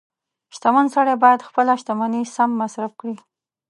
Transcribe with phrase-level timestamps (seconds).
[0.55, 3.15] •شتمن سړی باید خپله شتمني سم مصرف کړي.